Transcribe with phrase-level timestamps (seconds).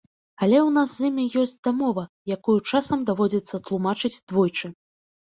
[0.45, 2.05] Але ў нас з імі ёсць дамова,
[2.35, 4.67] якую часам даводзіцца тлумачыць двойчы.